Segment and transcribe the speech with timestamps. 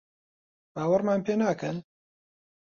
[0.73, 1.77] باوەڕمان پێ ناکەن؟